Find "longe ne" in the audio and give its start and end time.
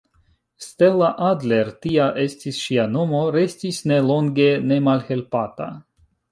4.11-4.83